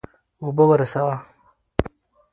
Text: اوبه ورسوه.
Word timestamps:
اوبه 0.43 0.63
ورسوه. 0.71 1.15